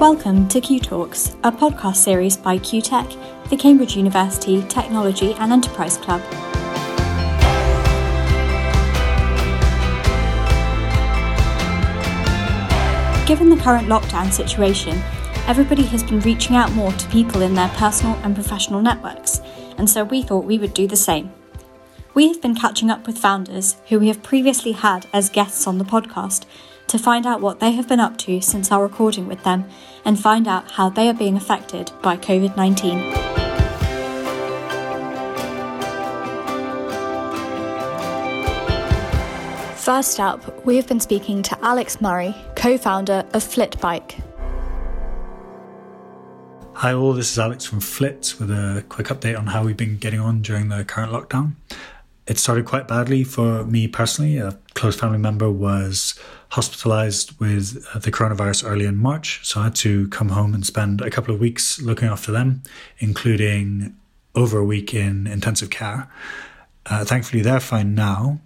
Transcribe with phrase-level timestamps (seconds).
[0.00, 5.98] Welcome to Q Talks, a podcast series by CUTEC, the Cambridge University Technology and Enterprise
[5.98, 6.22] Club.
[13.26, 14.98] Given the current lockdown situation,
[15.46, 19.42] everybody has been reaching out more to people in their personal and professional networks,
[19.76, 21.30] and so we thought we would do the same.
[22.14, 25.76] We have been catching up with founders who we have previously had as guests on
[25.76, 26.46] the podcast
[26.90, 29.64] to find out what they have been up to since our recording with them
[30.04, 33.14] and find out how they are being affected by COVID 19.
[39.76, 44.20] First up, we have been speaking to Alex Murray, co founder of Flitbike.
[46.74, 47.12] Hi, all.
[47.12, 50.42] This is Alex from Flit with a quick update on how we've been getting on
[50.42, 51.52] during the current lockdown.
[52.30, 54.38] It started quite badly for me personally.
[54.38, 56.14] A close family member was
[56.50, 59.40] hospitalized with uh, the coronavirus early in March.
[59.42, 62.62] So I had to come home and spend a couple of weeks looking after them,
[63.00, 63.96] including
[64.36, 66.08] over a week in intensive care.
[66.86, 68.38] Uh, thankfully, they're fine now.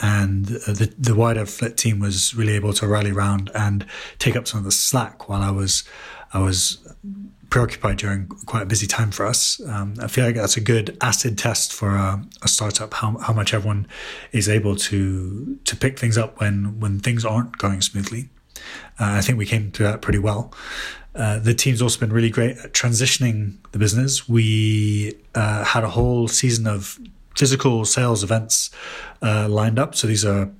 [0.00, 3.86] And uh, the, the wider Flit team was really able to rally around and
[4.18, 5.84] take up some of the slack while I was,
[6.34, 6.78] I was
[7.50, 9.60] preoccupied during quite a busy time for us.
[9.66, 13.32] Um, I feel like that's a good acid test for a, a, startup how, how
[13.32, 13.86] much everyone
[14.32, 18.28] is able to to pick things up when when things aren't going smoothly.
[19.00, 20.52] Uh, I think we came through that pretty well.
[21.14, 24.28] Uh, the team's also been really great at transitioning the business.
[24.28, 26.98] We uh, had a whole season of
[27.36, 28.70] physical sales events
[29.22, 29.94] uh, lined up.
[29.94, 30.50] So these are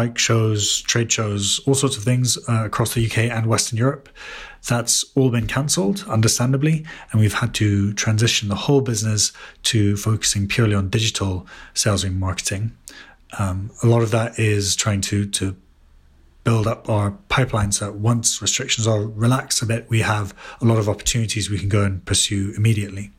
[0.00, 4.08] bike shows, trade shows, all sorts of things uh, across the UK and Western Europe.
[4.66, 9.30] That's all been cancelled, understandably, and we've had to transition the whole business
[9.64, 12.72] to focusing purely on digital sales and marketing.
[13.38, 15.54] Um, a lot of that is trying to to
[16.44, 20.64] build up our pipeline so that once restrictions are relaxed a bit, we have a
[20.64, 23.10] lot of opportunities we can go and pursue immediately.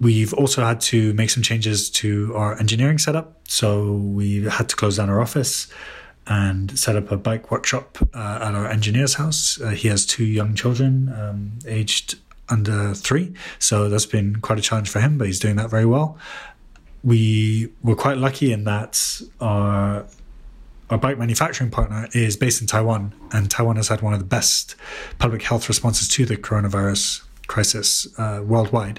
[0.00, 3.38] We've also had to make some changes to our engineering setup.
[3.48, 5.68] So we had to close down our office
[6.26, 9.60] and set up a bike workshop uh, at our engineer's house.
[9.60, 12.18] Uh, he has two young children, um, aged
[12.48, 13.34] under three.
[13.58, 16.18] So that's been quite a challenge for him, but he's doing that very well.
[17.02, 20.06] We were quite lucky in that our
[20.90, 24.24] our bike manufacturing partner is based in Taiwan, and Taiwan has had one of the
[24.24, 24.74] best
[25.20, 28.98] public health responses to the coronavirus crisis uh, worldwide.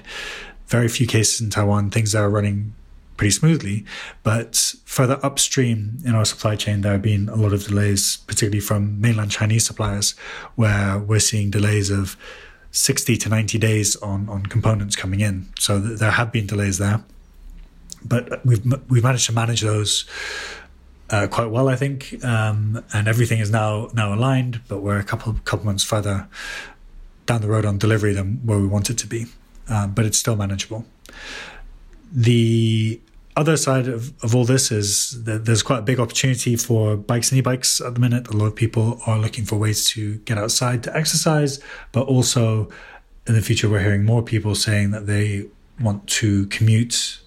[0.72, 1.90] Very few cases in Taiwan.
[1.90, 2.72] Things are running
[3.18, 3.84] pretty smoothly.
[4.22, 8.60] But further upstream in our supply chain, there have been a lot of delays, particularly
[8.60, 10.12] from mainland Chinese suppliers,
[10.54, 12.16] where we're seeing delays of
[12.70, 15.46] 60 to 90 days on, on components coming in.
[15.58, 17.04] So th- there have been delays there.
[18.02, 20.06] But we've, we've managed to manage those
[21.10, 22.24] uh, quite well, I think.
[22.24, 26.26] Um, and everything is now now aligned, but we're a couple couple months further
[27.26, 29.26] down the road on delivery than where we want it to be.
[29.72, 30.84] Um, but it's still manageable.
[32.12, 33.00] The
[33.36, 37.30] other side of, of all this is that there's quite a big opportunity for bikes
[37.30, 38.28] and e-bikes at the minute.
[38.28, 41.58] A lot of people are looking for ways to get outside to exercise,
[41.92, 42.68] but also
[43.26, 45.46] in the future, we're hearing more people saying that they
[45.80, 47.20] want to commute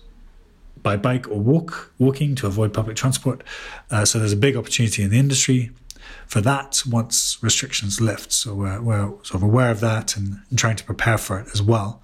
[0.83, 3.43] by bike or walk, walking to avoid public transport.
[3.89, 5.71] Uh, so there's a big opportunity in the industry
[6.27, 8.31] for that once restrictions lift.
[8.31, 11.47] So we're, we're sort of aware of that and, and trying to prepare for it
[11.53, 12.01] as well.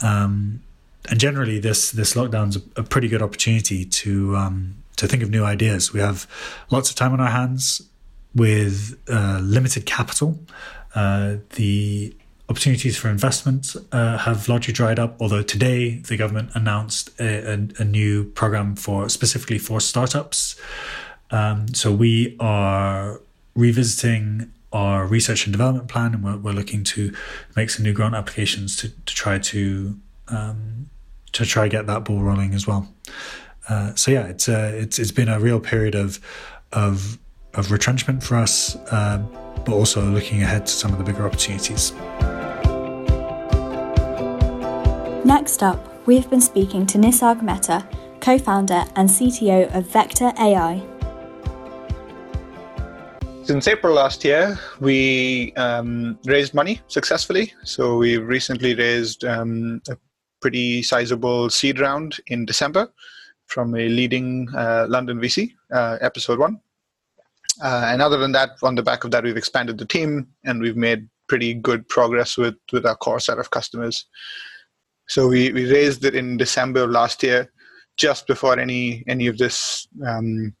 [0.00, 0.62] Um,
[1.10, 5.30] and generally, this this lockdown's a, a pretty good opportunity to um, to think of
[5.30, 5.92] new ideas.
[5.92, 6.26] We have
[6.70, 7.82] lots of time on our hands
[8.34, 10.38] with uh, limited capital.
[10.94, 12.14] Uh, the
[12.48, 15.16] opportunities for investment uh, have largely dried up.
[15.20, 20.56] Although today the government announced a, a, a new program for specifically for startups.
[21.30, 23.20] Um, so we are
[23.58, 27.12] revisiting our research and development plan, and we're, we're looking to
[27.56, 29.98] make some new grant applications to, to try to
[30.28, 30.88] um,
[31.32, 32.88] to try get that ball rolling as well.
[33.68, 36.20] Uh, so yeah, it's uh, it's it's been a real period of
[36.72, 37.18] of
[37.54, 39.18] of retrenchment for us, uh,
[39.64, 41.92] but also looking ahead to some of the bigger opportunities.
[45.24, 47.86] Next up, we have been speaking to Nisarg Mehta,
[48.20, 50.97] co-founder and CTO of Vector AI.
[53.48, 57.54] Since April last year, we um, raised money successfully.
[57.64, 59.96] So we recently raised um, a
[60.42, 62.92] pretty sizable seed round in December
[63.46, 66.60] from a leading uh, London VC, uh, episode one.
[67.64, 70.60] Uh, and other than that, on the back of that, we've expanded the team and
[70.60, 74.04] we've made pretty good progress with, with our core set of customers.
[75.06, 77.50] So we, we raised it in December of last year,
[77.96, 80.54] just before any any of this um,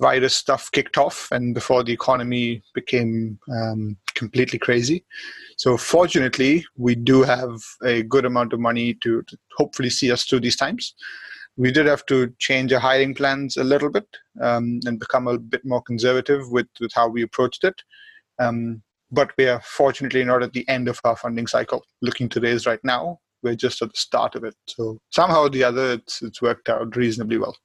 [0.00, 5.04] virus stuff kicked off and before the economy became um, completely crazy.
[5.56, 10.24] So, fortunately, we do have a good amount of money to, to, hopefully see us
[10.24, 10.94] through these times.
[11.56, 14.08] We did have to change our hiring plans a little bit
[14.40, 17.80] um, and become a bit more conservative with, with how we approached it.
[18.40, 18.82] Um,
[19.12, 22.66] but we are fortunately not at the end of our funding cycle looking to raise
[22.66, 23.20] right now.
[23.44, 24.56] We're just at the start of it.
[24.66, 27.56] So, somehow or the other, it's, it's worked out reasonably well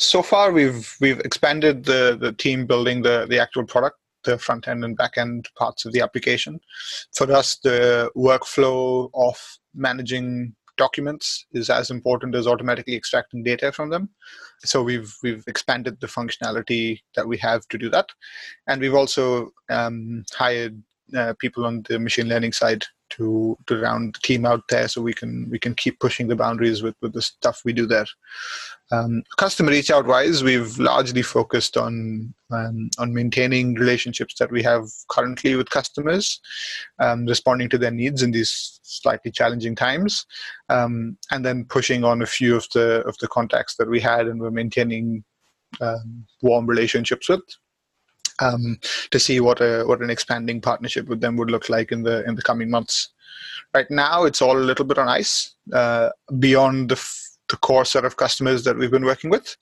[0.00, 4.68] so far we've we've expanded the the team building the the actual product the front
[4.68, 6.60] end and back end parts of the application.
[7.14, 9.36] For us the workflow of
[9.74, 14.10] managing documents is as important as automatically extracting data from them.
[14.64, 18.08] So we've we've expanded the functionality that we have to do that.
[18.66, 20.82] And we've also um, hired
[21.16, 25.02] uh, people on the machine learning side to to round the team out there so
[25.02, 28.06] we can we can keep pushing the boundaries with with the stuff we do there.
[28.92, 34.62] Um, customer reach out wise we've largely focused on um, on maintaining relationships that we
[34.64, 36.40] have currently with customers
[36.98, 40.26] um, responding to their needs in these slightly challenging times
[40.70, 44.26] um, and then pushing on a few of the of the contacts that we had
[44.26, 45.22] and we're maintaining
[45.80, 47.42] um, warm relationships with
[48.40, 48.78] um,
[49.10, 52.24] to see what a what an expanding partnership with them would look like in the
[52.26, 53.10] in the coming months.
[53.74, 57.84] Right now, it's all a little bit on ice uh, beyond the, f- the core
[57.84, 59.56] set of customers that we've been working with.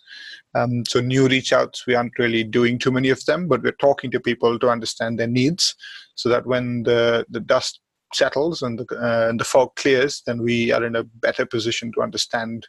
[0.55, 3.73] Um, so new reach outs, we aren't really doing too many of them, but we're
[3.73, 5.75] talking to people to understand their needs,
[6.15, 7.81] so that when the the dust
[8.15, 11.93] settles and the uh, and the fog clears, then we are in a better position
[11.93, 12.67] to understand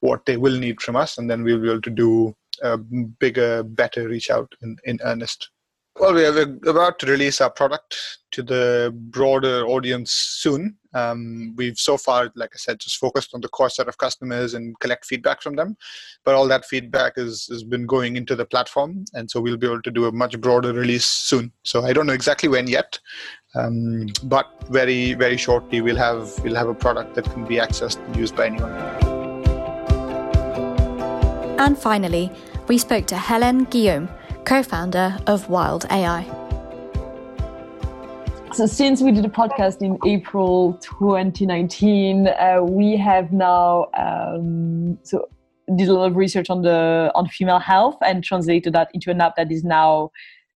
[0.00, 3.62] what they will need from us, and then we'll be able to do a bigger,
[3.62, 5.50] better reach out in, in earnest.
[5.96, 7.96] Well, we are about to release our product
[8.32, 10.76] to the broader audience soon.
[10.92, 14.54] Um, we've so far, like I said, just focused on the core set of customers
[14.54, 15.76] and collect feedback from them.
[16.24, 19.68] But all that feedback is, has been going into the platform, and so we'll be
[19.68, 21.52] able to do a much broader release soon.
[21.62, 22.98] So I don't know exactly when yet,
[23.54, 28.04] um, but very, very shortly we'll have we'll have a product that can be accessed
[28.04, 29.03] and used by anyone.
[31.58, 32.30] And finally,
[32.66, 34.08] we spoke to Helen Guillaume,
[34.44, 36.24] co founder of Wild AI.
[38.52, 45.28] So, since we did a podcast in April 2019, uh, we have now um, so
[45.76, 49.20] did a lot of research on the on female health and translated that into an
[49.20, 50.10] app that is now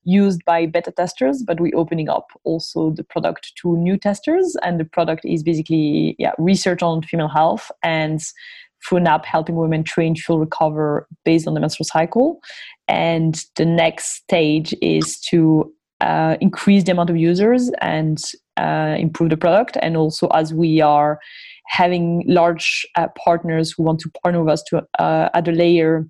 [0.04, 4.80] used by beta testers but we're opening up also the product to new testers and
[4.80, 8.22] the product is basically yeah research on female health and
[9.06, 12.40] app helping women train feel recover based on the menstrual cycle.
[12.88, 15.72] And the next stage is to
[16.02, 18.22] uh, increase the amount of users and
[18.58, 19.78] uh, improve the product.
[19.82, 21.20] And also, as we are
[21.68, 26.08] having large uh, partners who want to partner with us to uh, add a layer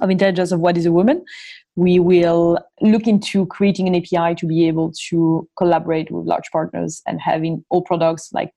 [0.00, 1.24] of intelligence of what is a woman,
[1.74, 7.02] we will look into creating an API to be able to collaborate with large partners
[7.06, 8.52] and having all products like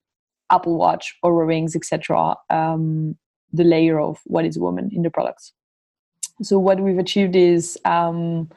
[0.52, 2.36] Apple Watch, Oura Rings, etc.
[2.50, 3.18] Um,
[3.52, 5.54] the layer of what is woman in the products.
[6.42, 8.50] So what we've achieved is um,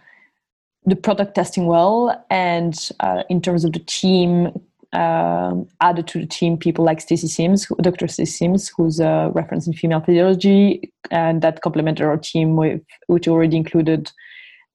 [0.85, 4.51] the product testing well, and uh, in terms of the team,
[4.93, 8.09] uh, added to the team people like Stacy Sims, Dr.
[8.09, 13.29] Stacy Sims, who's a reference in female physiology, and that complemented our team with which
[13.29, 14.11] already included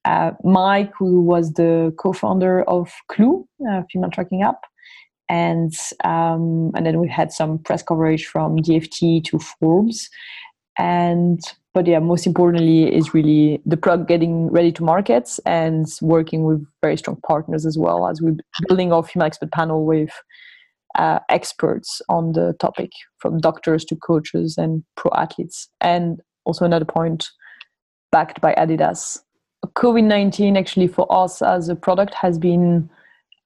[0.05, 4.63] uh, Mike, who was the co-founder of Clue, a female tracking app,
[5.33, 5.73] and
[6.03, 10.07] um, and then we've had some press coverage from DFT to Forbes,
[10.77, 11.41] and
[11.73, 16.63] but yeah, most importantly is really the product getting ready to market and working with
[16.83, 18.37] very strong partners as well as we're
[18.67, 20.11] building our female expert panel with
[20.99, 26.85] uh, experts on the topic, from doctors to coaches and pro athletes, and also another
[26.85, 27.27] point
[28.11, 29.19] backed by Adidas.
[29.65, 32.87] COVID nineteen actually for us as a product has been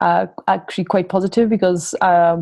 [0.01, 2.38] uh, actually quite positive because uh,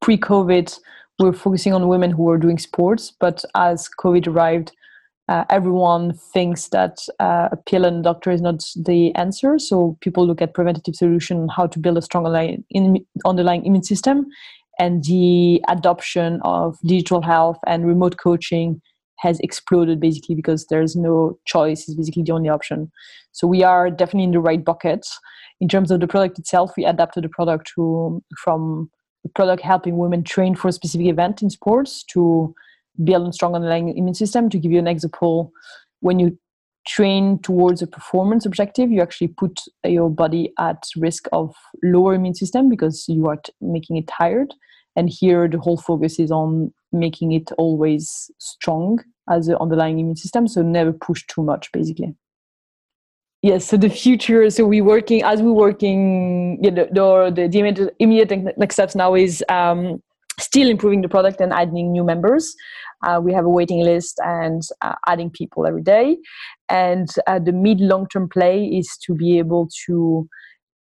[0.00, 0.78] pre COVID,
[1.18, 3.12] we were focusing on women who were doing sports.
[3.18, 4.72] But as COVID arrived,
[5.28, 9.58] uh, everyone thinks that uh, a pill and a doctor is not the answer.
[9.58, 13.82] So people look at preventative solution, how to build a strong underlying, in, underlying immune
[13.82, 14.26] system.
[14.78, 18.80] And the adoption of digital health and remote coaching
[19.18, 22.90] has exploded basically because there's no choice is basically the only option
[23.32, 25.06] so we are definitely in the right bucket
[25.60, 28.90] in terms of the product itself, we adapted the product to from
[29.22, 32.54] the product helping women train for a specific event in sports to
[33.04, 34.50] build a strong underlying immune system.
[34.50, 35.52] To give you an example,
[36.00, 36.38] when you
[36.86, 42.34] train towards a performance objective, you actually put your body at risk of lower immune
[42.34, 44.54] system because you are t- making it tired.
[44.96, 48.98] And here, the whole focus is on making it always strong
[49.30, 52.14] as an underlying immune system, so never push too much, basically.
[53.42, 57.94] yes so the future so we working as we're working you the, the, the immediate,
[57.98, 60.02] immediate next steps now is um,
[60.38, 62.54] still improving the product and adding new members
[63.06, 66.16] uh, we have a waiting list and uh, adding people every day
[66.68, 70.28] and uh, the mid long term play is to be able to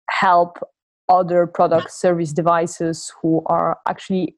[0.10, 0.58] help
[1.10, 4.36] other product service devices who are actually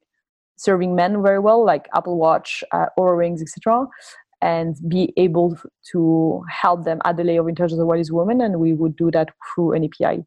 [0.57, 3.85] serving men very well like apple watch uh, rings etc
[4.41, 5.57] and be able
[5.91, 8.95] to help them at the layer of intelligence of what is woman and we would
[8.95, 10.23] do that through an api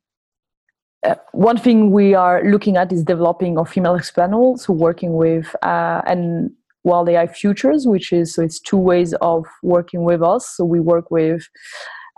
[1.05, 5.55] uh, one thing we are looking at is developing a female panel so working with
[5.63, 6.51] uh, and
[6.83, 10.49] while they have futures which is so it's two ways of working with us.
[10.57, 11.49] So we work with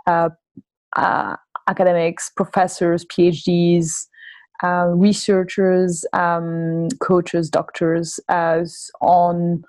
[0.07, 0.29] uh,
[0.95, 1.35] uh
[1.67, 4.05] academics professors phds
[4.63, 9.63] uh, researchers um, coaches doctors as on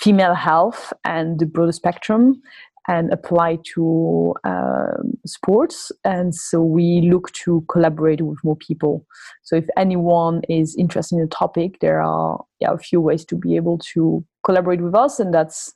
[0.00, 2.40] female health and the broader spectrum
[2.86, 5.90] and apply to um, sports.
[6.04, 9.06] And so we look to collaborate with more people.
[9.42, 13.36] So if anyone is interested in a topic, there are yeah, a few ways to
[13.36, 15.72] be able to collaborate with us, and that's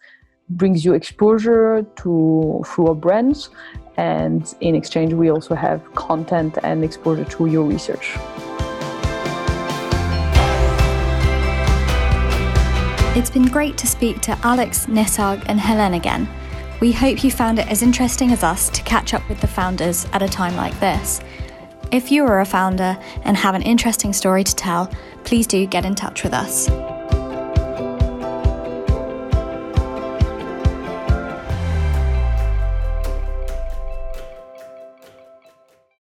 [0.50, 3.50] brings you exposure to through our brands.
[3.96, 8.16] And in exchange, we also have content and exposure to your research.
[13.16, 16.28] It's been great to speak to Alex, Nisarg, and Helen again.
[16.80, 20.06] We hope you found it as interesting as us to catch up with the founders
[20.12, 21.20] at a time like this.
[21.90, 24.92] If you are a founder and have an interesting story to tell,
[25.24, 26.68] please do get in touch with us.